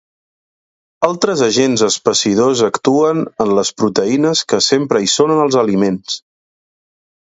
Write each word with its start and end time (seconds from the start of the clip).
Altres 1.07 1.43
agents 1.47 1.83
espessidors 1.89 2.65
actuen 2.69 3.23
en 3.47 3.55
les 3.61 3.75
proteïnes 3.83 4.45
que 4.53 4.65
sempre 4.73 5.07
hi 5.07 5.15
són 5.19 5.39
en 5.39 5.47
els 5.49 5.63
aliments. 5.67 6.23